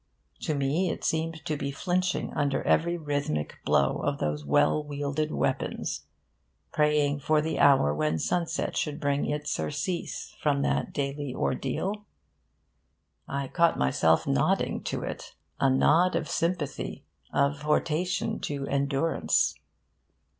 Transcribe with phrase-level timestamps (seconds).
[0.39, 5.31] To me it seemed to be flinching under every rhythmic blow of those well wielded
[5.31, 6.07] weapons,
[6.71, 12.07] praying for the hour when sunset should bring it surcease from that daily ordeal.
[13.27, 19.53] I caught myself nodding to it a nod of sympathy, of hortation to endurance.